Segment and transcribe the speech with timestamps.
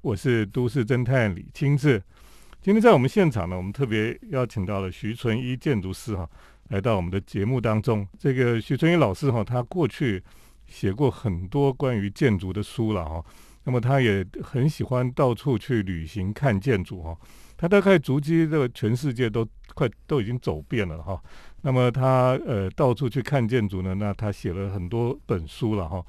[0.00, 2.00] 我是都市侦探李清志。
[2.60, 6.28] 今天在我们现场呢，我们特别邀请到了徐纯一建筑师哈，
[6.68, 8.06] 来到我们的节目当中。
[8.16, 10.22] 这个徐纯一老师哈，他过去
[10.68, 13.24] 写过很多关于建筑的书了哈。
[13.64, 17.18] 那么他也很喜欢到处去旅行看建筑哈。
[17.56, 19.44] 他大概足迹这个全世界都
[19.74, 21.20] 快都已经走遍了哈。
[21.62, 26.04] 那么他呃到处去看建筑呢，那他写了很多本书了哈。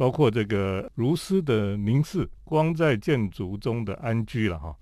[0.00, 4.74] 包括这个如斯的凝视，光在建筑中的安居了哈。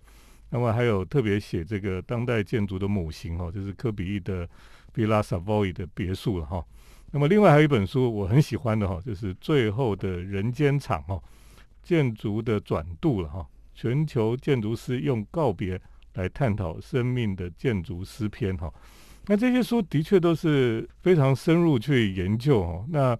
[0.48, 4.48] 那么还有特别写这个当代建筑的模型哈，就是科比意的
[4.94, 6.64] Villa Savoy 的别墅了哈。
[7.10, 11.20] 那么另外还有一本书我很喜欢的哈，就是最后的人间场哈，
[11.82, 13.44] 建筑的转度了哈。
[13.74, 15.80] 全球建筑师用告别
[16.14, 18.72] 来探讨生命的建筑诗篇哈。
[19.26, 22.86] 那这些书的确都是非常深入去研究哦。
[22.88, 23.18] 那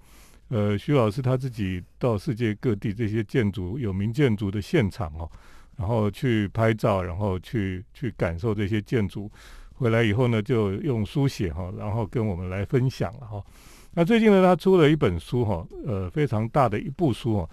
[0.48, 5.30] 呃，徐老师他自己到世界各地这些建筑有名建筑的现场哦，
[5.76, 9.30] 然后去拍照，然后去去感受这些建筑，
[9.74, 13.44] 回来以后呢，就用书写哈，然后跟我们来分享了哈。
[13.92, 17.50] 那最近呢，他出了一本书哈，呃，非常大的一部书哦，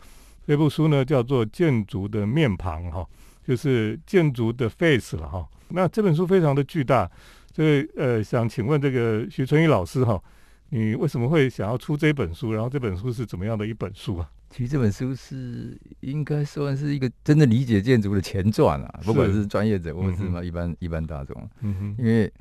[0.48, 3.06] 这部书呢叫做《建筑的面庞》哈，
[3.46, 5.46] 就是建筑的 face 了哈。
[5.68, 7.12] 那这本书非常的巨大，
[7.54, 10.22] 所以呃，想请问这个徐春义老师哈。
[10.70, 12.52] 你为什么会想要出这本书？
[12.52, 14.30] 然后这本书是怎么样的一本书啊？
[14.50, 21.50] 其实这本书是应该算是一个真的理解建筑的前传啊，不管是专业者或者是什么一般一般大众。
[21.62, 22.32] 嗯哼，因为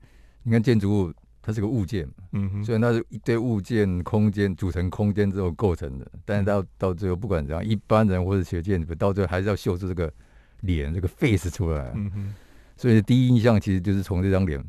[0.45, 10.13] 你看建筑物它是个物件，嗯哼，虽然它是一堆物件空间组成空间之后构成的，但是到到最后不管怎样，一般人或者学建筑到最后还是要秀出这个
[10.61, 11.93] 脸这个 face 出来。
[11.95, 12.35] 嗯哼，
[12.77, 14.65] 所以第一印象其实就是从这张脸。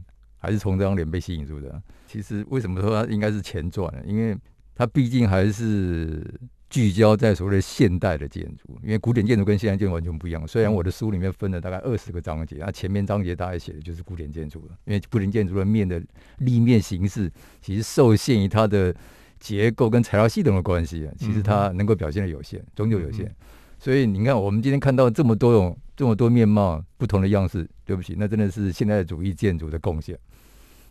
[0.45, 1.81] 还是从这张脸被吸引住的。
[2.05, 3.99] 其实为什么说它应该是前传呢？
[4.05, 4.37] 因为
[4.75, 6.23] 它毕竟还是
[6.69, 8.79] 聚焦在所谓的现代的建筑。
[8.83, 10.47] 因为古典建筑跟现代建筑完全不一样。
[10.47, 14.77] 虽然我的书里面分了大概二十个章节，那前面章节大概写的就是古典建筑了。
[14.85, 15.99] 因为古典建筑的面的
[16.37, 18.95] 立面形式，其实受限于它的
[19.39, 23.33] 结构跟材料系统的关系啊，其实它能够表现的有限，终究有限。
[23.77, 30.17] 所以你看，我们今天看到这么多种、这么多面貌、不同的样式，对不起，那真的是现代主义建筑的贡献。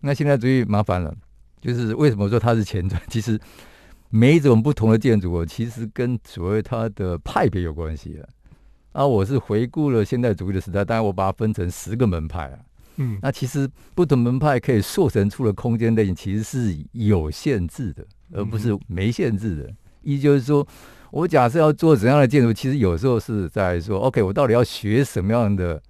[0.05, 1.15] 那现代主义麻烦了，
[1.63, 3.01] 就是为什么说它是前传？
[3.09, 3.41] 其实
[4.11, 8.29] 每一种不同的建筑，其实跟所谓它的派别有关系啊。
[8.93, 12.59] 啊，我是回顾了现代主义的时代，当然我把它分成十个门派啊。
[12.97, 19.71] 嗯，那其实不同门派可以塑成出的空间类型，其实是有限制的，而不是没限制的。
[20.03, 20.65] 意思就是说，
[21.11, 25.83] 我假设要做怎样的建筑，其实有时候是在说，OK，我到底要学什么样的，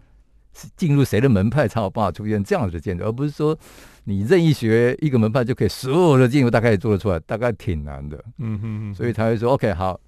[0.77, 3.59] 进入谁的门派才有办法出现这样子的建筑，而不是说。
[4.07, 8.23] 你任意学一个门派就可以所有的建筑大概也做得出来，大概挺难的。
[8.37, 9.99] 嗯哼哼，所以他会说：“OK，好，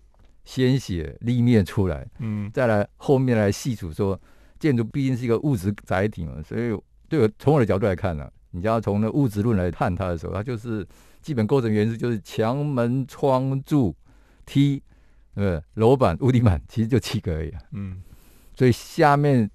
[0.44, 4.20] 先写立面出来，嗯，再来后面来细数说
[4.58, 10.86] 建筑毕竟是一个物质载体嘛，所以对我从我的角度来看呢，你要从那物质论来判它的时候，它就是
[11.22, 13.96] 基本构成元素就是墙、门、窗、柱、
[14.44, 14.82] 梯，
[15.36, 17.52] 呃，楼板、屋顶板，其实就七个而已。
[17.72, 18.02] 嗯，
[18.54, 19.50] 所以下面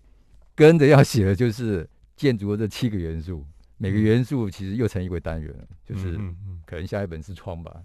[0.55, 3.45] 跟着要写的就是建筑的这七个元素。”
[3.81, 5.51] 每个元素其实又成一个单元，
[5.83, 6.15] 就是
[6.67, 7.75] 可能下一本是窗吧，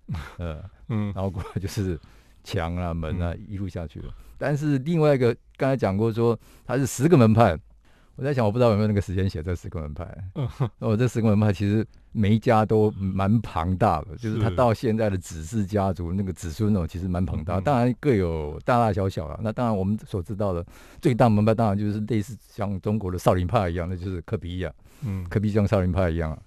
[0.36, 1.98] 呃，嗯，然后过来就是
[2.44, 4.12] 墙啊、门啊，一路下去了。
[4.36, 7.58] 但是另外一个刚才讲过说，它是十个门派。
[8.16, 10.06] 我在想，我不知道有没有那个时间写这十个门派。
[10.80, 17.60] 我，这十个门派其实每一家都蛮庞大的，就是它到现在的子嗣家族那个子孙哦，其实蛮庞大。
[17.60, 19.38] 当然各有大大小小了。
[19.42, 20.64] 那当然我们所知道的
[21.00, 24.72] 最大门派，当然就是类似像中国的少林派一样，那就是克比亚。
[25.04, 26.38] 嗯，科比像少林派一样啊。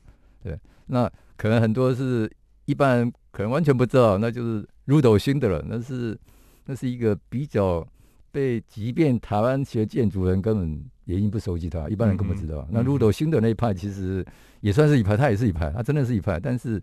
[0.43, 2.31] 对，那可能很多是
[2.65, 5.63] 一般人可能完全不知道，那就是入斗星的了。
[5.67, 6.17] 那是
[6.65, 7.85] 那是一个比较
[8.31, 10.83] 被，即便台湾学建筑人根本。
[11.05, 12.67] 也已经不熟悉他，一般人根本不知道。
[12.69, 14.23] 那入斗新的那一派其实
[14.61, 16.79] 也算是一派，他也是一派，他真的是一派，但是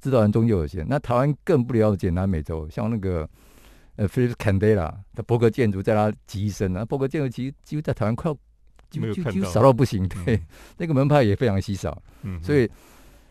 [0.00, 0.84] 知道人终究有限。
[0.88, 3.28] 那台湾更不了解南美洲，像那个
[3.94, 8.36] 呃，Philip Candela 的伯格建筑在他极深啊，伯格建筑其实几乎在台湾快要
[8.92, 10.40] 就就就少到不行，对，
[10.78, 12.68] 那个门派也非常稀少，嗯，所以。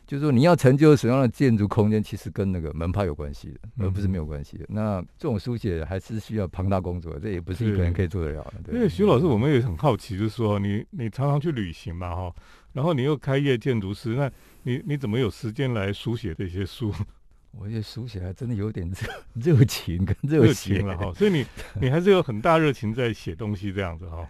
[0.08, 4.66] 就是说，你要成就什么样的建筑空间，其实跟那个门派有关系的，而不是没有关系的。
[4.68, 8.74] 那这种书写还是需要庞大工作，这也不是一个人可以做得了的。
[8.74, 12.36] 因为徐老师，我们也很好奇，就是说，你你常常去旅行嘛，哈，
[12.74, 14.30] 然后你又开业建筑师，那
[14.64, 16.94] 你你怎么有时间来书写这些书？
[17.58, 21.46] 我觉得书写还真的有点热热情跟热情了哈，所以你
[21.80, 24.28] 你还是有很大热情在写东西这样子哈。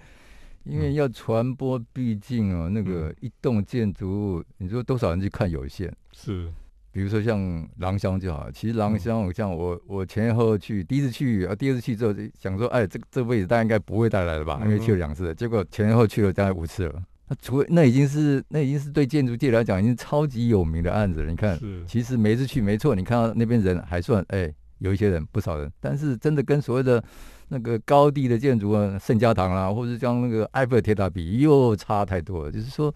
[0.63, 6.51] 因为要传播，毕竟哦，那个一栋建筑物，你说多少人去看有限，是，
[6.91, 14.61] 比如说像狼乡就好，其实狼乡像我我前后去，第一次去啊，第二次去之后想说，哎，这这辈子大家应该不会带来了吧？
[14.63, 17.03] 因为去了两次，结果前后去了大概五次了。
[17.27, 21.29] 那除那已经是那已经是对建筑界来讲已经超级有名的案子了。
[21.29, 27.01] 你看，其实每次去没错，你看到那边人还算哎有一些人不少人，但是真的跟所谓的
[27.51, 32.51] 那个高地的建筑啊，圣家堂啦，或者像那个埃菲尔铁塔比，又差太多了。
[32.51, 32.91] 就是说。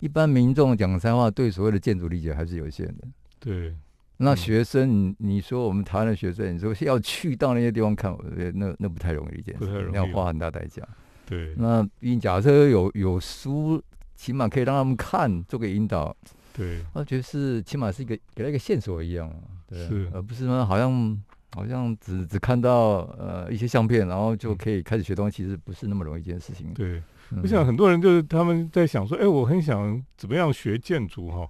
[0.00, 3.08] 一般民众讲三话，对所谓的建筑理解还是有限的。
[3.38, 3.74] 对，
[4.18, 8.14] 那学生，你你说我们台湾的学生，你说要去到那些地方看，
[8.54, 10.86] 那那不太容易一件事，要花很大代价。
[11.24, 13.82] 对，那你假设有有书，
[14.14, 16.14] 起码可以让他们看，做个引导。
[16.52, 19.32] 对，我觉得是起码是一个给他一个线索一样，
[19.66, 21.18] 对，是，而不是说好像
[21.54, 26.74] 好像只只看到呃一些相片，然后就可以开始学东西，其实不是那么容易一件事情。
[26.74, 27.02] 对。
[27.42, 31.48] 我想很多人就是他们在想说，哎，我很想怎么样学建筑哈，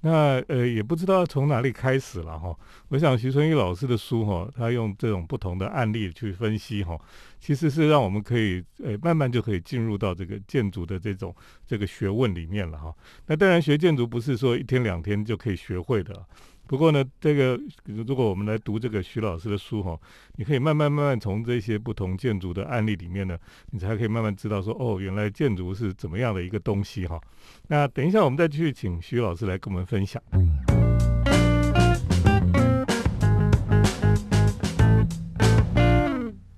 [0.00, 2.56] 那呃也不知道从哪里开始了哈。
[2.88, 6.98] 我想徐春玉老师的书哈，他用这种不同的案例去分析哈，
[7.38, 11.32] 其实是让我们可以呃慢慢就可以进入到这个建筑的这种
[11.66, 12.92] 这个学问里面了哈。
[13.26, 16.24] 那当然学建筑不是说一天两天就可以学会的。
[16.70, 19.98] 不过呢，这个如果我们来读这个徐老师的书哈，
[20.36, 23.36] 你可以慢慢慢慢从这些不同建筑的案例里面呢，
[23.72, 27.20] 你才可以慢慢知道说，哦，原来建筑是怎么样的一个东西哈。
[27.66, 30.22] 那等一下我们再继续请徐老师来跟我们分享。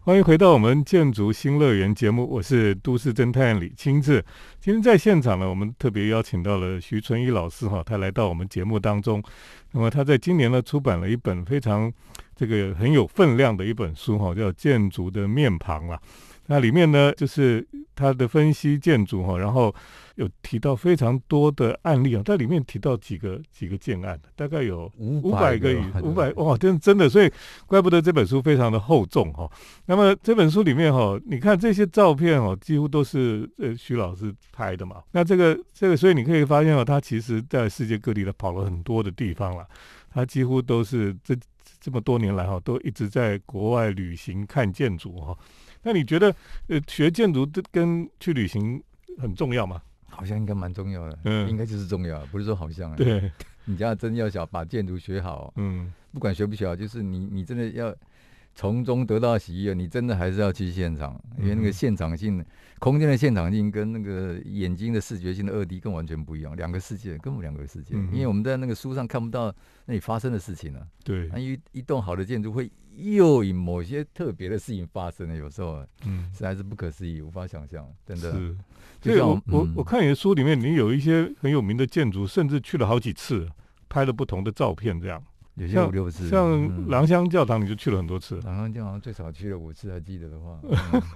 [0.05, 4.21] 欢迎回到我们建筑新乐园节目，我是都市侦探李清志。
[4.61, 9.23] 今天在现场呢，我们特别邀请到了徐春一老师哈，他来到我们节目当中。
[9.71, 11.93] 那么他在今年呢，出版了一本非常
[12.35, 15.97] 这个很有分量的一本书哈，叫《建筑的面庞》了。
[16.47, 17.65] 那里面呢，就是
[17.95, 19.73] 他的分析建筑哈，然后
[20.17, 27.31] 有提到非常多的案例啊，在里面提到几个几个建案，大概有五百个五百哇，真真的，所以
[27.67, 29.51] 怪不得这本书非常的厚重哈。
[29.87, 35.03] 那么这本书里面哈，你看这些照片哦，几乎都是呃徐老师拍的嘛。
[35.13, 39.67] 那这个这个，所以你可以发现哦，他其实在世界各地的跑了很多的地方了，
[40.11, 41.35] 他几乎都是这
[41.81, 45.37] 这么多年来哈，都一直在国外旅行看建筑哈。
[45.83, 46.33] 那你觉得，
[46.69, 48.81] 呃，学建筑跟去旅行
[49.19, 49.83] 很重要吗？
[50.13, 52.95] 好像应该蛮重要的，嗯，应该就是重要，不是说好像。
[52.95, 53.31] 对，
[53.65, 57.95] 你家真要想把建筑学好，嗯，不管学不学好，就是你你真的要
[58.55, 62.45] 从中得到喜悦，你真的还是要去现场，因为那个现场性。
[62.79, 67.95] 空间的现场性跟那个眼睛的视觉性的二 D 更完全不一样，两个世界，根本两个世界。
[67.95, 69.55] 因为我们在那个书上看不到
[69.85, 70.81] 那里发生的事情呢。
[71.05, 78.33] 对，那一一栋好的建筑会又以某些特别的事情发生了，有时候，嗯，实在是不可思议，无法想象，真的。
[78.33, 78.57] 是，
[79.03, 83.49] 所以我我我看你的书里面，你有一些很有名的建筑，甚至去了好几次，
[83.89, 85.23] 拍了不同的照片，这样。
[85.55, 86.29] 有些五六次。
[86.29, 88.37] 像廊香教堂，你就去了很多次。
[88.43, 90.59] 廊香教堂最少去了五次，还记得的话。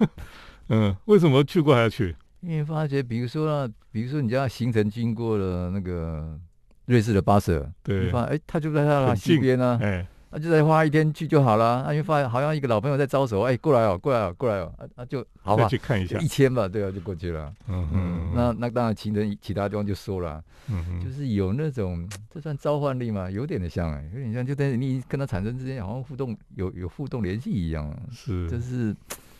[0.69, 2.15] 嗯，为什么去过还要去？
[2.41, 6.39] 因为发觉，比如说，比如说，你家行程经过了那个
[6.85, 11.83] 瑞士的巴塞尔，对，发哎，他就在他西边呢，哎，那就再花一天去就好了。
[11.85, 17.53] 他就发现好像一个老朋友在招手，哎，过来哦，过来哦，过来哦，啊，就好吧，去看一下，一千吧，对啊，就过去了。
[17.67, 23.29] 嗯嗯，那那当然，行人其他地方就说了，嗯嗯，就是有那种，这算召唤力吗？
[23.31, 28.95] 有点的像，哎，有点像，就等于你跟他产生之间好像互动，有有互动联系一样，是，就是。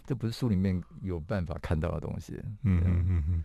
[0.10, 2.36] 这不是书里面有办法看到的东西。
[2.64, 3.44] 嗯嗯嗯嗯，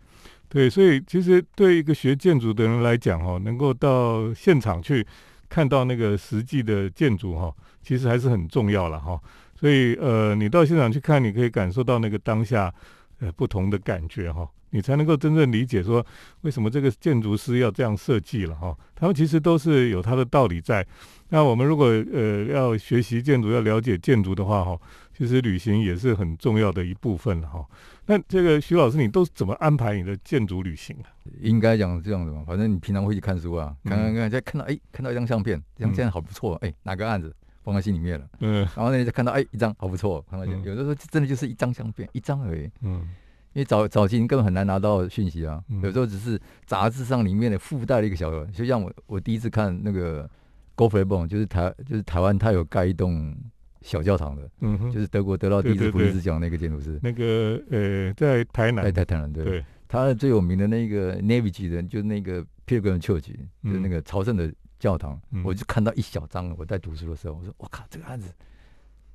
[0.49, 5.05] 对，所以其实对一个学建筑的人来讲，哦，能够到现场去
[5.53, 9.21] 看到那个实际的建筑，哈，其实还是很重要了，哈。
[9.55, 12.73] 所以，呃，你到现场去看，你可以感受到那个当下
[13.21, 16.05] 呃不同的感觉，哈，你才能够真正理解说
[16.41, 18.77] 为什么这个建筑师要这样设计了，哈。
[18.95, 20.87] 他们其实都是有他的道理在。
[21.29, 24.79] 那我们如果呃要学习建筑，要了解建筑的话，哈。
[25.15, 27.65] 其实旅行也是很重要的一部分了哈。
[28.07, 31.07] 那这个徐老师，你都怎么安排你的建筑旅行啊？
[31.41, 38.27] 应该讲这样子嘛，反正你平常会去看书啊，看看看，再看到哎，看到一张相片，这张相片好不错，哎，哪个案子放在心里面了。
[38.41, 38.67] 嗯。
[38.75, 42.69] 然后呢，再看到哎，一张好不错，看到有的时候真的就是一张相片，一张而已。
[42.81, 43.07] 嗯。
[43.55, 50.29] 因为早早期你根本很难拿到讯息啊，有时候只是杂志上里面的附带的一个小，就像我我第一次看那个
[50.75, 53.37] g o f r e b o n 就是台就是台湾，它有盖一栋。
[53.85, 68.33] 小教堂的，嗯哼，就是德国得到第一次普利兹奖那个建筑师，那个呃，在台南，在台南，对，他最有名的那个 Navy 级的，就是那个 Pilgrim Church，就是那个朝圣的教堂，我就看到一小张，我在读书的时候，我说我靠，这个案子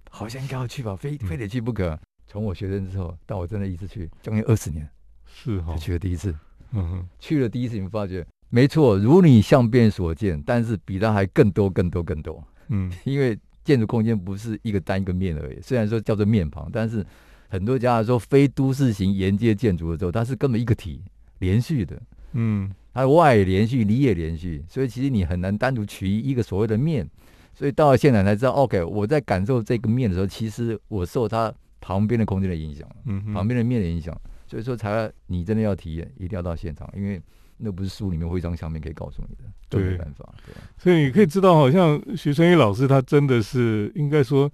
[0.10, 1.98] 好像应该要去吧，非非得去不可。
[2.28, 4.88] 从我学生之后到我真的一次去，将近二十年，
[5.26, 6.36] 是哈，去了第一次，
[6.74, 12.44] 嗯哼，去了第一次，你发觉没错，如你相变所见，但是比它还更多、更多、更多。
[12.68, 17.06] 嗯， 因为建筑空间不是一个单一个面而已，虽然说叫做面庞，但是
[17.48, 21.02] 很多家说非都市型沿街建筑的时候，它是根本一个体
[21.40, 22.02] 连续的。
[22.34, 27.10] 嗯，它外连续，里也连续，所以其实你很难单独取一个所谓的面。
[27.54, 34.20] 所以到了现场才知道，OK，我在感受这个面的时候，其实我受它旁边的空间的影响，嗯，旁边的面的影响。
[34.46, 37.22] 所以说，才你真的要体验，一定要到现场，因为
[37.58, 40.34] 那不是书里面徽章上面可以告诉你的，都没办法。
[40.46, 44.50] 对，所以你可以知道，好像徐春义老师他真的是应该说，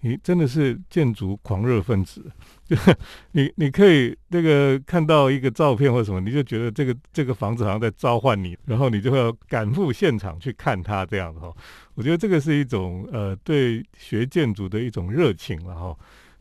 [0.00, 2.30] 你真的是建筑狂热分子。
[2.66, 2.76] 就
[3.32, 11.50] 你你可以那个看到一个照片或什么，你就觉得这个这个房子好像在召唤你，然后你就会赶赴现场去看它这样子哈。
[11.94, 15.96] 我觉得这个是一种呃对学建筑的一种热情了哈。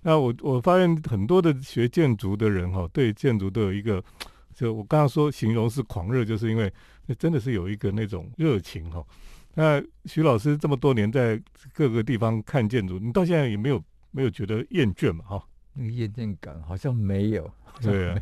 [0.07, 4.01] 那我我发现很多的学建筑的人哈，对建筑都有一个，
[4.55, 6.71] 就我刚刚说形容是狂热，就是因为
[7.07, 9.05] 那真的是有一个那种热情哈。
[9.53, 11.37] 那徐老师这么多年在
[11.73, 15.43] 各个地方看建筑，你到现在也没有没有觉得厌倦嘛哈？
[15.73, 18.17] 那个厌倦感好像没有，对啊，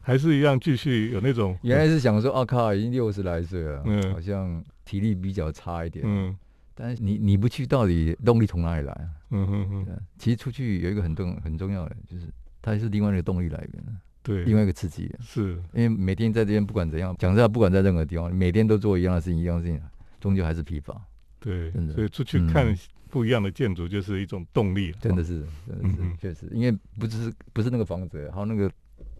[0.00, 1.56] 还是一样继续有那种。
[1.62, 6.36] 原来是想说，哦靠，已经六十来岁了，嗯，好像体力比较差一点，嗯。
[6.80, 9.10] 但是你你不去，到底动力从哪里来啊？
[9.30, 9.86] 嗯哼哼。
[10.16, 12.28] 其实出去有一个很重很重要的，就是
[12.62, 13.84] 它是另外一个动力来源，
[14.22, 15.12] 对，另外一个刺激。
[15.20, 19.82] 是，因为每天在这边不管怎样，讲实话，不管在任何地方，每天都做一样的事情，一样的事情，
[20.20, 20.94] 终究还是疲乏。
[21.40, 21.94] 对，真的。
[21.94, 22.72] 所以出去看
[23.10, 24.92] 不一样的建筑，就是一种动力。
[25.00, 28.70] 真的是，真的是，确实，因为不只是不是那个房子，还有那个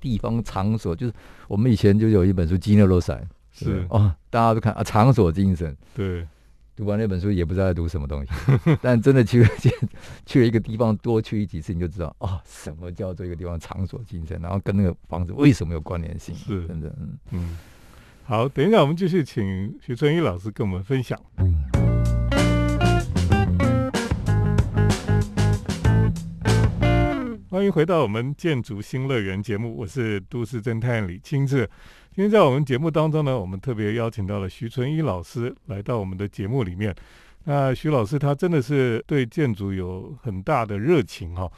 [0.01, 1.13] 地方场所，就是
[1.49, 3.15] 我们以前就有一本书《基诺罗塞》，
[3.51, 5.77] 是哦，大家都看啊，场所精神。
[5.93, 6.25] 对。
[6.79, 8.31] 读完那本书也不知道在读什么东西，
[8.81, 9.49] 但真的去了
[10.25, 16.33] 去了一个地方，多去几次你就知道哦，什么叫做一个地方场所精神，然后跟那个房子为什么有关联性？
[16.37, 17.59] 是真的，嗯嗯。
[18.23, 21.21] 好，等一下我们继续请徐春一老师跟我们分享。
[27.51, 31.69] 欢迎回到我们建筑新乐园节目，我是都市侦探李清志。
[32.19, 36.93] 今天在我们节目当中呢，我们特别邀请到了徐纯一老师来到我们的节目里面。
[37.45, 41.49] 那徐老师他真的是对建筑有很大的热情哈。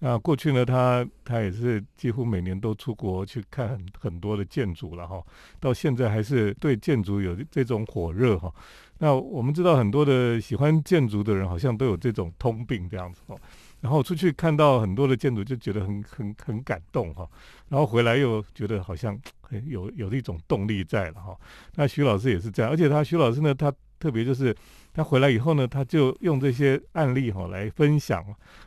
[0.00, 5.24] 那过去呢，他他也是几乎每年都出国去看很很多的建筑了哈。
[5.58, 8.52] 到现在还是对建筑有这种火热哈。
[8.98, 13.40] 那我们知道很多的喜欢建筑的人好像都有这种通病这样子哦。
[13.80, 17.28] 然后出去看到很多的建筑，就觉得很很很感动哈。
[17.68, 19.18] 然后回来又觉得好像
[19.66, 21.36] 有有一种动力在了哈。
[21.74, 24.54] 那徐老师也是这样，而且他徐老师呢，他特别就是
[24.92, 28.24] 他回来以后呢，他就用这些案例哈来分享，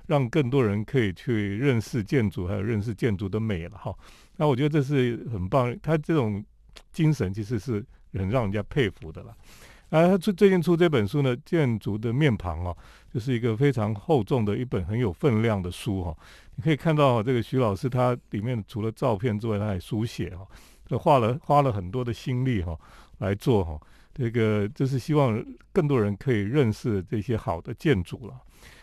[0.07, 3.93] 让更多人可以去认识建筑，还有认识建筑的美了哈。
[4.37, 6.43] 那我觉得这是很棒，他这种
[6.91, 9.35] 精神其实是很让人家佩服的了。
[9.89, 12.75] 啊，他最最近出这本书呢，《建筑的面庞》哦，
[13.13, 16.15] 就是一个非常厚重的一本很有分量的书哈。
[16.55, 20.47] 你可以看到哈这个徐老师他里面除了照片之外，他还书写哈，
[20.87, 22.75] 他画了花了很多的心力哈
[23.19, 23.79] 来做哈。
[24.15, 28.33] 这个就是希望更多人可以认识这些好的建筑了。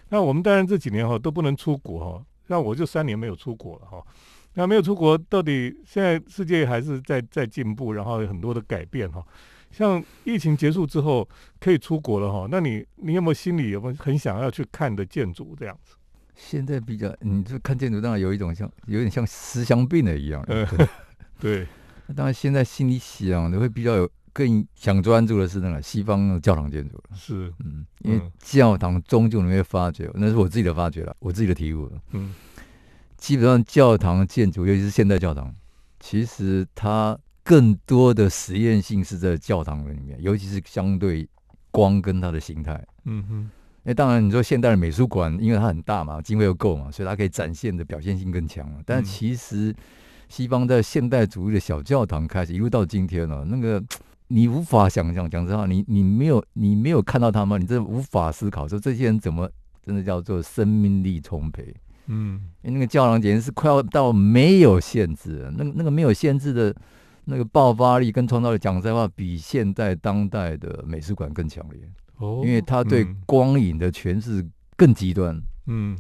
[0.09, 4.05] 那我们当然这几年哈都不能出国哈，那我就三年没有出国了哈。
[4.55, 9.25] 那没有出国，到底现在世界还是在在进步，然后有很多的改变哈。
[9.71, 11.29] 像疫情结束之后
[11.61, 15.95] 可以出国了哈，那你你有没有心里有没有很想要去看的建筑这样子？
[16.35, 20.45] 现在比较，你就看建筑当然有一种像有点像思乡病的一样。
[21.39, 21.67] 对，
[22.07, 27.03] 那当然现在心里想的会比较有更想专注的是那个西方教堂建筑了。
[27.15, 31.91] 是，嗯，因为教堂终究你会发觉，那是我自己的发觉了，我自己的体悟。
[32.13, 32.35] 嗯，
[33.17, 35.55] 基本上教堂建筑，尤其是现代教堂，
[36.01, 37.17] 其实它。
[37.43, 41.29] 更多的实验性是在教堂里面，尤其是相对
[41.71, 42.87] 光跟它的形态。
[43.05, 43.51] 嗯哼，
[43.83, 48.71] 那当然你说现代的美术馆，因为它很大嘛，经费又够嘛，所以它可以展现的表现性更强。
[48.85, 49.75] 但其实
[50.29, 53.83] 西方在现代主义的小教堂开始一路到今天了，那个
[54.29, 59.51] 你无法想象，讲实话，你你没有你没有看到他们，你真的无法思考说这些人怎么
[59.85, 61.75] 真的叫做生命力充沛。
[62.07, 66.75] 嗯，因为那个教堂简直是快要到没有限制，那那个没有限制的。
[67.31, 71.81] 那个爆发力跟创造力，讲实在话，比现代当代的美术馆更强烈。
[72.19, 74.45] 哦，因为它对光影的诠释
[74.77, 75.97] 更极端，嗯，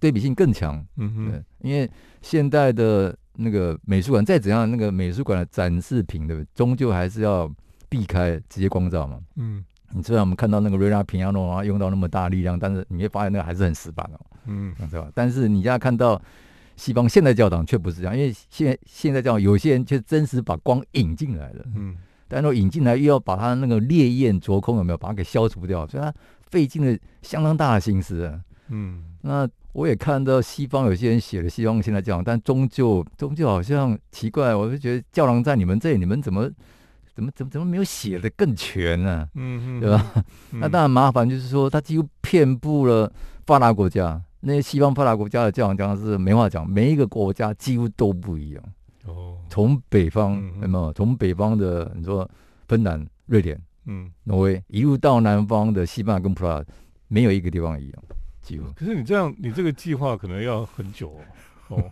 [0.00, 0.84] 对比性更强。
[0.96, 1.88] 嗯哼，对，因为
[2.20, 7.48] 现代的那个美术馆再怎样，那个美术馆的展示品的终究还是要
[7.88, 9.20] 避开直接光照嘛。
[9.36, 14.20] 嗯，你虽然我们看到那个瑞拉平亚诺啊，用到那么大力量，但是你会发现那个还是很死板哦。
[14.46, 15.12] 嗯，知道吧？
[15.14, 16.20] 但是你现在看到。
[16.76, 21.96] 西方现代教堂却不是这样，因为现现在教堂有些人却真实把光引进来了，嗯，
[22.28, 25.86] 但是引进来又要把它那个烈焰灼空，有没有把它给消除掉？
[25.86, 26.12] 所以他
[26.50, 28.40] 费尽了相当大的心思。
[28.68, 36.50] 嗯，那我也看到西方有些人写了西方现代教堂，但终究终究好像奇怪，我就觉得教堂在你们这里，你们怎么
[37.14, 39.28] 怎么怎么怎么没有写的更全呢？
[39.34, 40.24] 嗯嗯，对吧？
[40.52, 43.12] 那当然麻烦，就是说它几乎遍布了
[43.46, 44.20] 发达国家。
[44.44, 48.62] 那些西方发达国家的教堂讲是没话讲，每一个国家几乎都不一样。
[49.06, 50.92] 哦，从北方有没有？
[50.92, 52.28] 从北方的你说
[52.66, 56.64] 芬兰、瑞典、嗯，挪威，一路到南方的西班牙跟葡萄牙，
[57.08, 58.02] 没有一个地方一样，
[58.42, 58.66] 几乎。
[58.74, 61.16] 可是你这样，你这个计划可能要很久
[61.68, 61.82] 哦。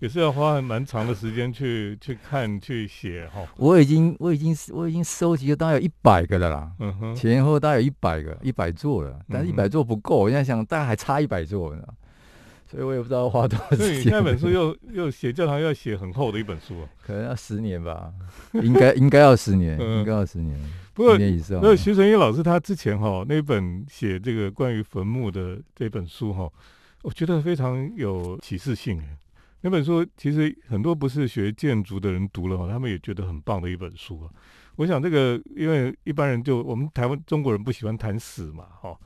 [0.00, 3.40] 也是要花蛮长的时间去去看去写哈。
[3.56, 11.82] 我已经我已经我已经收集了大概有一百个了啦，嗯哼，前后大概有一百个一百座了，但是一百座不够，我现在想大概还差一百座呢，
[12.70, 14.12] 所以我也不知道花多少时间。
[14.12, 18.12] 那本书又又写教堂要写很厚的一本书，可能要十年吧，
[18.52, 20.58] 应该应该要十年，应该要十年，
[20.92, 21.16] 不过。
[21.62, 26.50] 那徐成义老师他之前哈那本写这个关于坟墓的这本书哈，
[27.02, 29.02] 我觉得非常有启示性
[29.62, 34.30] 那本书其实很多不是学建筑的人读了哈，他们也觉得很棒的一本书啊。
[34.76, 38.96] 我想这个，因为一般人就我们台湾中国人不喜欢谈死嘛，哈，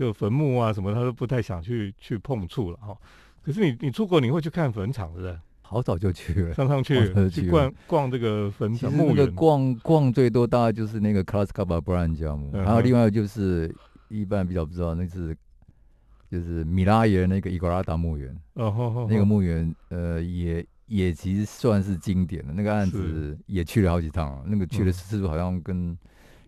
[0.00, 2.96] 就坟墓啊什么，他都不太想去去碰触了哈。
[3.42, 5.38] 可是你你出国你会去看坟场是不是？
[5.60, 9.30] 好早就去了，上上去去逛逛这个坟场墓园。
[9.34, 13.72] 逛逛最多大概就是那个 Classicaba Brand 项目，然后另外就是
[14.08, 15.36] 一般比较不知道那是。
[16.30, 22.52] 就是米拉耶那个伊格拉达墓园，哦，那个墓园，呃，也也其实算是经典的。
[22.52, 25.98] 那个案子也去了好几趟，那个去的次数好像跟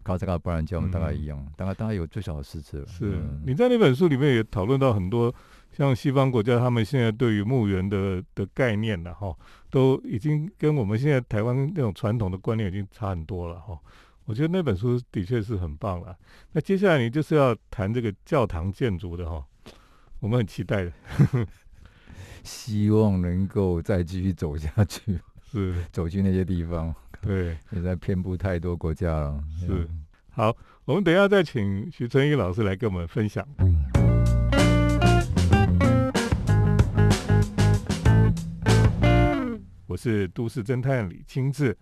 [0.02, 2.87] 卡萨卡布兰教大概一样，大概大概有最少的四次了。
[2.87, 5.35] 是你在那本书里面也讨论到很多，
[5.73, 9.35] 像西方国家他们现在对于墓园的的概念了哈，
[9.71, 13.78] 都已经跟我们现在台湾那种传统的观念已经差很多了哈。
[14.25, 16.16] 我觉得那本书的确是很棒了。
[16.52, 19.44] 那接下来你就是要谈这个教堂建筑的哈。
[20.21, 20.92] 我们很期待的，
[22.44, 25.18] 希望能够再继续走下去，
[25.50, 26.94] 是走去那些地方。
[27.25, 29.41] 对，现在遍布太多国家了。
[29.56, 29.89] 是，
[30.30, 30.54] 好，
[30.85, 33.47] 我们等一下再请徐春英老师来跟我们分享。
[39.87, 41.76] 我是都市侦探李清志。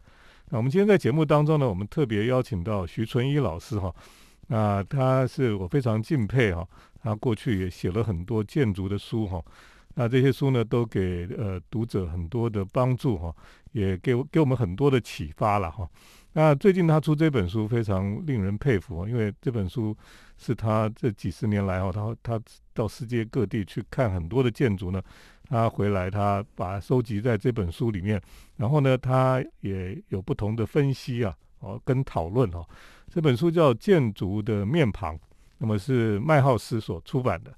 [0.50, 3.90] 那我们今天在节目当中呢，我们特别邀请到徐春一老师哈。
[4.48, 6.68] 那他是我非常敬佩哈。
[7.02, 9.42] 他过去也写了很多建筑的书哈，
[9.94, 13.34] 那这些书呢都给呃读者很多的帮助哈，
[13.72, 15.88] 也给给我们很多的启发了哈。
[16.32, 19.96] 那最近他出这本书非常令人佩服，因为这本书
[20.38, 22.40] 是他这几十年来哈，他他
[22.72, 25.02] 到世界各地去看很多的建筑呢，
[25.48, 28.20] 他回来他把收集在这本书里面，
[28.56, 32.64] 然后呢他也有不同的分析啊哦跟讨论哈。
[33.08, 35.16] 这本书叫《建筑的面庞》。
[35.62, 37.52] 那么是麦浩斯所出版的，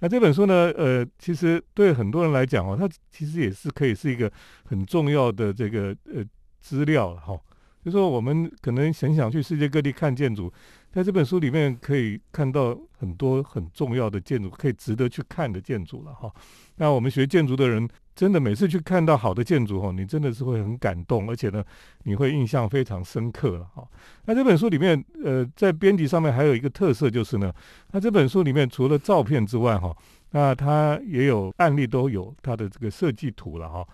[0.00, 0.70] 那这本书呢？
[0.76, 4.30] 呃，其实对很多人来讲哦，它其实也是可以是一个
[4.64, 6.22] 很重要的这个呃
[6.60, 7.38] 资料哈。
[7.84, 10.52] 就说我们可能很想去世界各地看建筑，
[10.92, 16.32] 在这本书里面可以看到很多很重要的建筑，可以值得去看的建筑了哈。
[16.76, 17.88] 那我们学建筑的人。
[18.16, 21.62] 真的每次去看到好的建筑哦，你真的是会很感动，而且呢，
[22.04, 23.86] 你会印象非常深刻了哈。
[24.24, 27.52] 那这本书里面，呃，在编辑上面还有一个特色就是呢，
[27.90, 29.94] 那这本书里面除了照片之外哈，
[30.30, 33.86] 那它也有案例，都有它的这个设计图了哈。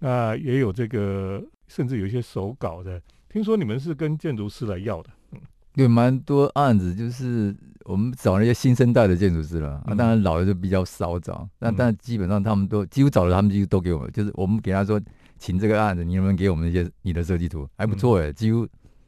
[0.00, 3.00] 那也有这个，甚至有一些手稿的。
[3.30, 5.08] 听说你们是跟建筑师来要的，
[5.74, 5.82] 嗯。
[5.82, 7.54] 有蛮多案子，就是
[7.84, 15.00] 我们找那些新生代的建筑师了啊，当然老的就比较少找，但但基本上他们都几乎找了，他们几乎都给我们，就是我们给他说，
[15.38, 17.68] 请这个案子，你能不能给我们一些你的设计图？
[17.78, 18.66] 还不错哎，几乎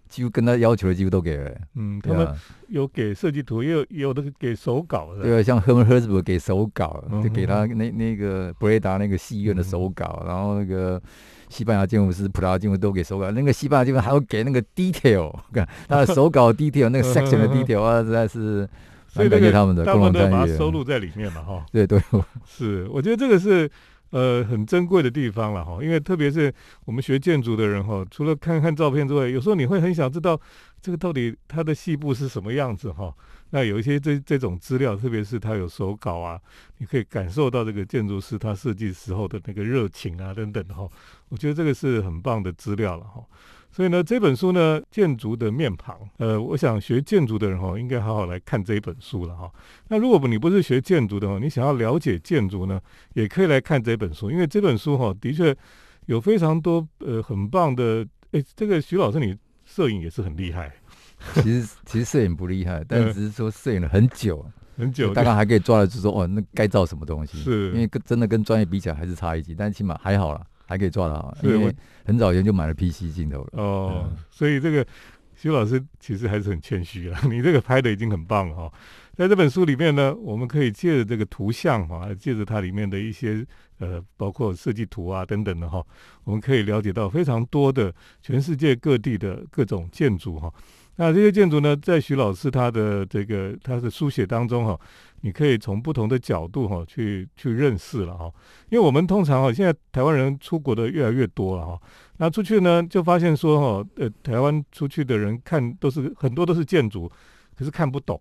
[0.09, 1.51] 几乎跟他要求的几乎都给了。
[1.75, 2.29] 嗯，他们
[2.69, 5.23] 有给设计图，也有有的给手稿的。
[5.25, 11.03] 对啊，像赫门赫兹伯给手稿，就给他那那个布雷达那个戏院的手稿，然后那个。
[11.53, 18.69] 西班牙建筑师、葡萄牙建筑都给手稿，那个西班牙建筑还要给那个 detail，看他的手稿 detail，那个 section 的 detail 啊，实在是
[19.15, 21.67] 蛮感谢他们的，他们都把它收录在里面了哈。
[21.71, 22.01] 对对，
[22.47, 23.71] 是，我觉得这个是
[24.11, 26.53] 呃很珍贵的地方了哈，因为特别是
[26.87, 30.41] 我们学建筑的人哈，除了看看照片之外，有时候你会很想知道
[30.81, 33.13] 这个到底它的细部是什么样子哈。
[33.55, 36.41] 那有一些这这种资料，特别是他有手稿啊，
[36.79, 40.89] 你可以感受到这个建筑师他设计时候的那个热情啊等等哈。
[41.29, 43.23] 我觉得这个是很棒的资料了哈。
[43.71, 49.51] 所以呢，这本书呢，《建筑的面庞》，呃，我想学建筑的人哈，应该好好来看这一本书了哈。
[49.89, 52.81] 那如果你不是学建筑的话，你想要了解建筑呢，
[53.15, 55.55] 也可以来看这本书，因为这本书哈，的确
[56.07, 58.07] 有非常多呃很棒的。
[58.33, 60.75] 诶，这个徐老师，你摄影也是很厉害。
[61.35, 64.45] 其实其实摄影不厉害，但只是说摄影了很久，
[64.77, 67.39] 很久，大概还可以抓得住说哦，那该照什么东西？
[67.39, 71.37] 是，因为跟真的跟专业比起来还是差一级，但起码还好了，还可以抓得好。
[71.43, 73.49] 因为很早以前就买了 PC 镜头了。
[73.53, 74.87] 哦，所以这个
[75.35, 78.73] 徐老师其实还是很谦虚了，你这个拍的已经很棒了哈。
[79.15, 83.45] 在这本书里面呢，我们可以借着这个图像哈，借着它里面的一些
[83.79, 85.85] 呃，包括设计图啊等等的哈，
[86.25, 90.53] 我们可以了解到非常多的全世界各地的各种建筑哈。
[90.97, 94.79] 那这些建筑呢，在徐老师他的这个他的书写当中哈，
[95.21, 98.33] 你可以从不同的角度哈去去认识了哈。
[98.71, 101.79] 因为我们通常哈，现在台湾人出国的越来越多了哈，
[102.17, 107.11] 那出去呢就发现说哈，呃，台湾出去的人看都是很多都是建筑，
[107.57, 108.21] 可是看不懂，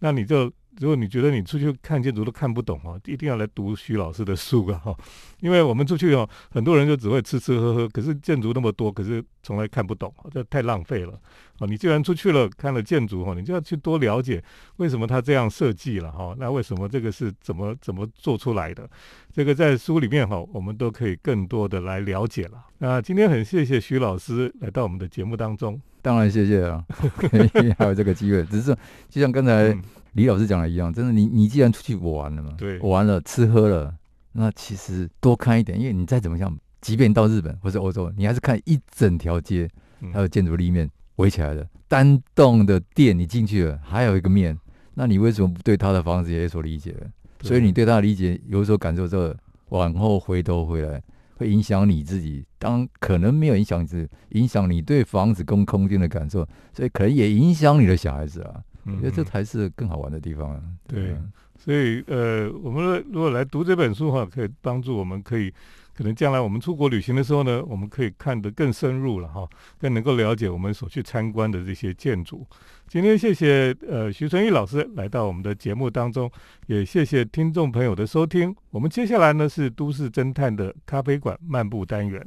[0.00, 0.52] 那你就。
[0.80, 4.96] 如果你觉得你出去看建筑都看不懂哦，一定要来读徐老师的书啊哈，
[5.40, 11.18] 因为我们出去哦，很多人就只会吃吃喝喝，可是建筑那么多，可是从来看不懂，这太浪费了
[11.58, 11.66] 哦。
[11.66, 14.42] 你既然出去了看了建筑哈，你就要去多了解
[14.76, 18.88] 为什么他这样设计了哈，那为什么这个是怎么怎么做出来的？
[19.32, 22.64] 这个在书里面哈，我们都可以更多的来了解了。
[22.78, 26.84] 那今天很谢谢徐老师来到我们的节目当中，当然谢谢啊，
[27.78, 28.76] 还有这个机会，只是
[29.08, 29.76] 就像刚才。
[30.12, 33.94] 李老师讲的一样，真的，你你既然出去玩了嘛，对，玩了吃喝了，
[34.32, 39.68] 那其实多看一点，因为你再怎么样，即便到日本或者欧洲，你还是看一整条街，
[40.12, 44.58] 还有建筑立面围起来的单栋的店，你进去了，还有一个面，
[44.94, 46.94] 那你为什么不对他的房子也有所理解？
[47.42, 49.32] 所以你对他的理解有所感受之后，
[49.68, 51.00] 往后回头回来，
[51.36, 52.44] 会影响你自己。
[52.58, 58.60] 当可能没有影响是影响你对房子跟空间的感受，所以可能也影响你的小孩子啊。
[58.90, 60.60] 我觉得这才是更好玩的地方啊！
[60.86, 61.16] 对，
[61.58, 65.52] 所以呃，我们如果来读这本书的话，可以帮助我们，可以
[65.94, 69.46] 可能将来我们出国旅行的时候呢，我们可以看得更深入了哈，
[69.78, 72.46] 更能够了解我们所去参观的这些建筑。
[72.86, 76.30] 今天谢谢呃徐春玉老师来到我们的节目当中，
[76.66, 78.54] 也谢谢听众朋友的收听。
[78.70, 82.24] 我们接下来呢是都市侦探的咖啡馆漫步单元。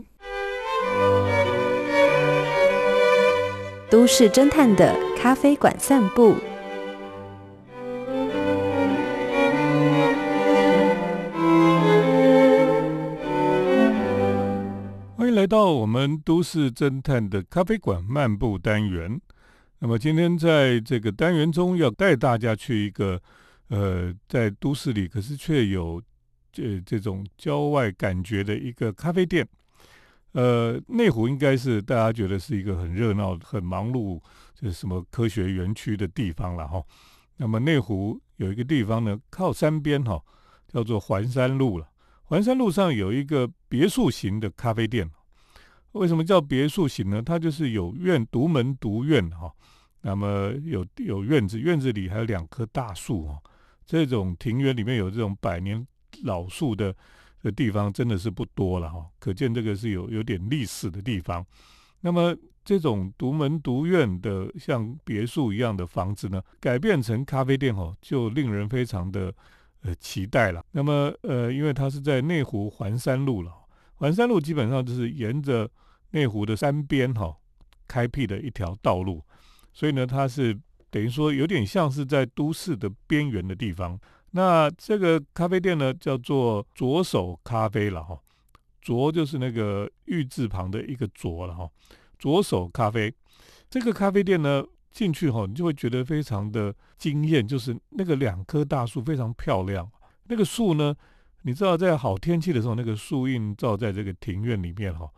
[3.89, 6.35] 都市侦探的咖啡馆散步。
[15.73, 19.19] 我们都市侦探的咖啡馆漫步单元，
[19.79, 23.21] 那么今天在这个单元中要带大家去一个
[23.69, 26.01] 呃，在都市里可是却有
[26.51, 29.47] 这这种郊外感觉的一个咖啡店。
[30.33, 34.21] 呃，内湖应该是大家觉得是一个很热闹、很忙碌，
[34.55, 36.81] 就是什么科学园区的地方了哈。
[37.37, 40.21] 那么内湖有一个地方呢，靠山边哈，
[40.67, 41.87] 叫做环山路了。
[42.23, 45.09] 环山路上有一个别墅型的咖啡店。
[45.93, 47.21] 为什么叫别墅型呢？
[47.21, 49.51] 它就是有院独门独院哈，
[50.01, 53.37] 那么有有院子，院子里还有两棵大树哈。
[53.85, 55.85] 这种庭园里面有这种百年
[56.23, 56.95] 老树的
[57.43, 61.45] 的地方真的是不多了哈，可见这个是有有点历史的地方。
[61.99, 69.33] 那么这种独门独院的像别墅一样的房子呢，改变成咖啡店哦，就令人非常的
[69.81, 70.63] 呃期待了。
[70.71, 73.51] 那么呃，因为它是在内湖环山路了，
[74.01, 75.69] 环山路基本上就是沿着。
[76.13, 77.33] 内湖的山边哈，
[77.87, 79.23] 开辟的一条道路，
[79.71, 80.53] 所以呢，它是
[80.89, 83.97] 等于说有点像是在都市的边缘的地方。
[84.31, 88.19] 那这个咖啡店呢，叫做左手咖啡了哈，
[88.81, 91.69] 左就是那个玉字旁的一个左了哈，
[92.19, 93.15] 左手咖啡。
[93.69, 94.61] 这个咖啡店呢，
[94.91, 99.89] 进去哈，你就会觉得非常的惊艳，就是那个两棵大树非常漂亮。
[100.25, 100.93] 那个树呢，
[101.43, 105.09] 你知道在好天气的时候，那个树荫照在这个庭院里面哈。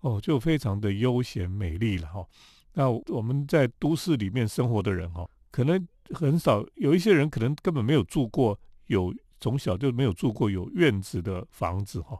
[0.00, 2.26] 哦，就非常的悠闲美丽了哈。
[2.74, 8.58] 那我们在都市里面生活的人哈，可能很少有一些人可能根本没有住过
[8.88, 12.18] 有从小就没有住过有院子的房子哈。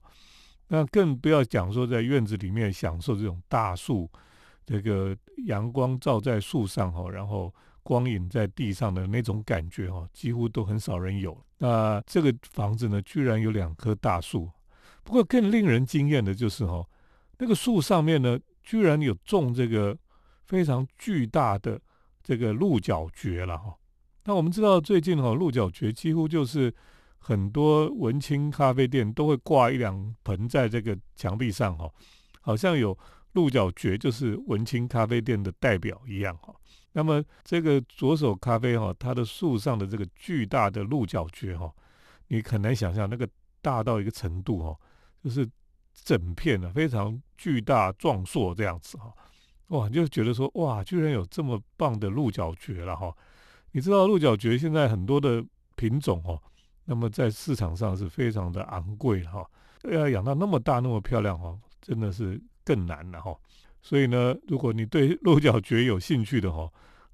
[0.69, 4.11] 那更不要讲说在院子里面享受这种大树，
[4.65, 5.15] 这个
[5.45, 7.55] 阳光照在树上哈，然后
[7.85, 11.41] 光影在地上的那种感觉哈，几乎都很少人有。
[11.59, 14.51] 那这个房子呢，居然有两棵大树。
[15.05, 16.85] 不过更令人惊艳的就是哈。
[17.39, 19.97] 那个树上面呢，居然有种这个
[20.47, 21.81] 非常巨大的
[22.23, 23.75] 这个鹿角蕨了哈。
[24.25, 26.75] 那我们知道最近哈，鹿角蕨几乎就是
[27.19, 31.91] 很多文青咖啡店都会挂一两盆在这个墙壁上哈，
[32.41, 32.97] 好像有
[33.33, 36.55] 鹿角蕨就是文青咖啡店的代表一样哈。
[36.95, 41.71] 那么这个左手咖啡哈，它的树上的这个巨大的鹿角蕨哈，
[42.29, 43.29] 你很难想象那个
[43.61, 44.77] 大到一个程度哈，
[45.23, 45.49] 就是。
[46.03, 49.15] 整片呢非常巨大壮硕这样子哈，
[49.69, 53.17] 哇，你就觉得说哇，居然有这么棒的鹿角蕨了哈！
[53.71, 55.43] 你知道鹿角蕨现在很多的
[55.77, 56.43] 品种哦，
[56.85, 59.49] 那么在市场上是非常的昂贵哈，
[59.85, 63.33] 要养到那么大那么漂亮哦，真的是更难了哈。
[63.85, 66.67] 所以呢，如果你对鹿角蕨有兴趣的哈，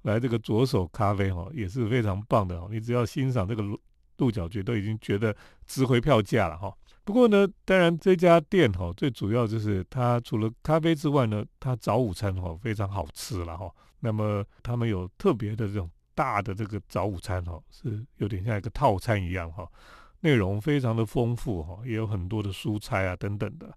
[0.03, 2.69] 来这个左手咖啡哈也是非常棒的哦。
[2.71, 3.79] 你只要欣赏这个鹿
[4.19, 5.35] 鹿角蕨，都已经觉得
[5.67, 6.73] 值回票价了哈。
[7.03, 13.69] 不过呢，当然这家店哈，最主要就是它除了咖啡之外呢，它早午餐哈非常好吃了哈。
[13.99, 19.69] 那么他们有特别的这种大的这个早午餐哈，是有点像一个套餐一样哈，
[20.21, 23.77] 内容非常的丰富哈，也有很多的蔬菜啊等等的。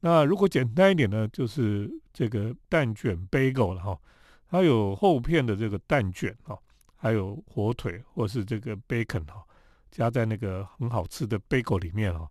[0.00, 3.98] 那如果简单一点呢，就是这个蛋卷 bagel 了哈，
[4.48, 6.56] 它有厚片的这个蛋卷哈，
[6.94, 9.44] 还有火腿或是这个 bacon 哈，
[9.90, 12.30] 加在那个很好吃的 bagel 里面哈，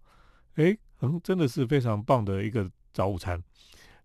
[0.56, 3.44] 哎，很真的是非常棒的一个早午餐。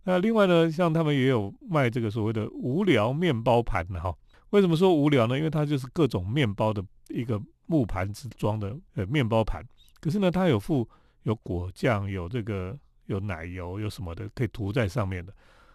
[0.02, 4.12] 那另外呢，像他们也有卖这个所谓的无聊面包盘的哈。
[4.50, 5.38] 为什么说无聊呢？
[5.38, 9.64] 因为它就是各种面包的一个木盘子装的呃面包盘，
[10.00, 10.88] 可是呢，它有附
[11.22, 12.76] 有果酱，有这个。
[13.06, 15.32] 有奶油有什么的可以涂在上面的，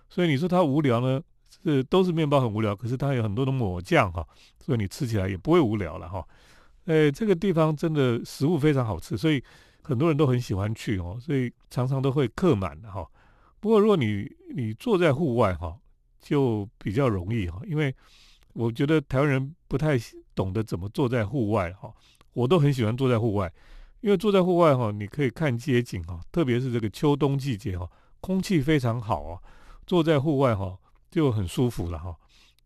[0.10, 1.22] 所以你说它无聊呢？
[1.64, 4.26] 是都是面包很无聊，可是它有很多的抹酱哈，
[4.60, 6.26] 所以你吃起来也不会无聊了哈。
[6.86, 9.42] 哎，这个地方真的食物非常好吃，所以
[9.82, 13.08] 很多人都很喜欢去哦，所以常常都会客满的哈。
[13.60, 15.76] 不过如果你你坐在户外哈，
[16.22, 17.96] 就比较容易哈，因为
[18.54, 19.98] 我觉得台湾人不太
[20.36, 21.92] 懂得怎么坐在户外哈，
[22.34, 23.52] 我都很喜欢坐在户外。
[24.02, 27.90] 因为坐在户外哈，你可以看街景哈，特别是这个秋冬季节哈，
[28.22, 29.42] 空气非常好啊，
[29.88, 30.78] 坐在户外哈
[31.10, 32.16] 就很舒服了哈。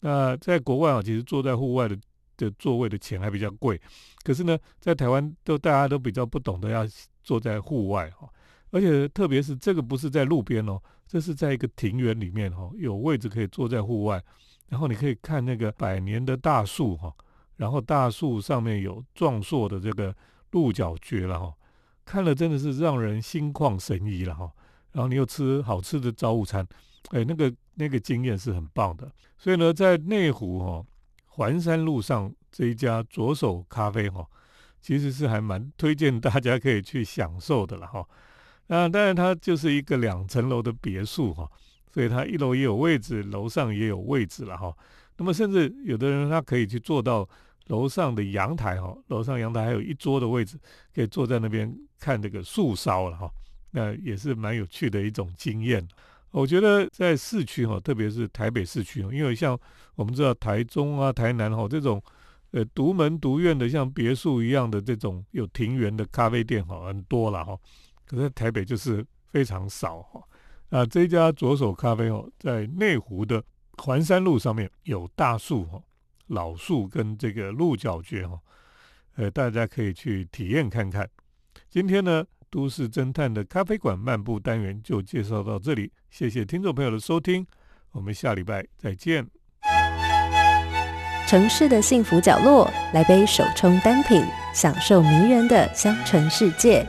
[0.02, 1.98] 那在国外啊，其实坐在户外的
[2.36, 3.80] 的座位的钱还比较贵，
[4.24, 6.86] 可是呢，在台湾都大家都比较不懂得要
[7.24, 8.28] 坐在户外哈，
[8.72, 14.22] 而且特别是这个不是在路边哦，这是在一个庭园里面哈，有位置可以坐在户外，
[14.68, 17.14] 然后你可以看那个百年的大树哈，
[17.56, 20.14] 然后大树上面有壮硕的这个。
[20.52, 21.54] 鹿角蕨了哈，
[22.04, 24.52] 看了真的是让人心旷神怡了哈。
[24.92, 26.68] 然后你又吃好吃的早午餐，
[27.12, 29.10] 哎，那个那个经验是很棒的。
[29.38, 30.86] 所以呢，在内湖哈
[31.28, 34.28] 环山路上这一家左手咖啡哈，
[34.82, 38.06] 其实是还蛮推荐大家可以去享受的了哈。
[38.68, 41.50] 那当然它就是一个两层楼的别墅哈，
[41.94, 44.76] 所以它一楼也有位置，楼上也有位置了哈。
[45.16, 47.28] 那么甚至有的人他可以去做到。
[47.72, 50.60] 楼上的阳台哈，楼上阳台还有一桌的位置，
[50.94, 53.32] 可以坐在那边看这个树梢了哈，
[53.72, 55.88] 那也是蛮有趣的一种经验。
[56.32, 59.58] 我觉得在市区哈，特别是台北市区哦因为像
[59.96, 62.04] 我们知道台中啊、台南哈这种
[62.52, 67.58] 呃独门独院的像别墅一样的这种有庭园的咖啡店哈很多了哈，
[68.06, 70.22] 可是台北就是非常少哈。
[70.72, 73.42] 啊，这家左手咖啡哦，在内湖的
[73.78, 75.82] 环山路上面有大树哈。
[76.32, 78.40] 老树跟这个鹿角蕨哈，
[79.16, 81.08] 呃，大家可以去体验看看。
[81.70, 87.46] 今天呢，都市侦探的咖啡馆漫步单元就介绍到这里，谢谢听众朋友的收听，
[87.92, 89.28] 我们下礼拜再见。
[91.28, 96.86] 城市的幸福角落，来杯手冲单品，享受迷人的香醇世界。